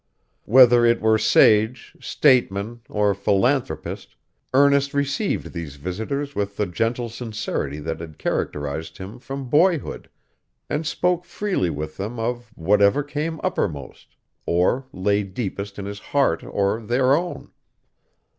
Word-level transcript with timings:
Whether 0.45 0.83
it 0.83 0.99
were 0.99 1.19
sage, 1.19 1.95
statesman, 2.01 2.81
or 2.89 3.13
philanthropist, 3.13 4.15
Ernest 4.51 4.95
received 4.95 5.53
these 5.53 5.75
visitors 5.75 6.33
with 6.33 6.57
the 6.57 6.65
gentle 6.65 7.07
sincerity 7.07 7.77
that 7.81 7.99
had 7.99 8.17
characterized 8.17 8.97
him 8.97 9.19
from 9.19 9.47
boyhood, 9.47 10.09
and 10.67 10.87
spoke 10.87 11.23
freely 11.23 11.69
with 11.69 11.97
them 11.97 12.17
of 12.17 12.51
whatever 12.55 13.03
came 13.03 13.39
uppermost, 13.43 14.15
or 14.47 14.87
lay 14.91 15.21
deepest 15.21 15.77
in 15.77 15.85
his 15.85 15.99
heart 15.99 16.43
or 16.43 16.81
their 16.81 17.13
own. 17.15 17.51